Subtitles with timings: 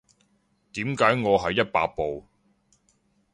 [0.73, 2.25] 點解我係一百步